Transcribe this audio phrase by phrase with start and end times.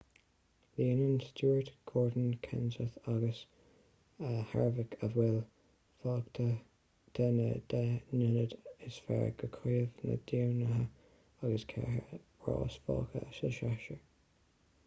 [0.77, 3.41] líonann stewart gordon kenseth agus
[4.53, 5.37] harvick a bhfuil
[6.05, 6.47] fágtha
[7.19, 8.57] de na deich n-ionad
[8.89, 10.83] is fearr do chraobh na dtiománaithe
[11.49, 12.01] agus ceithre
[12.49, 14.05] rás fágtha sa séasúr